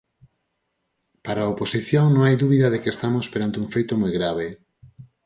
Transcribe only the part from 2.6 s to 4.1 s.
de que estamos perante un feito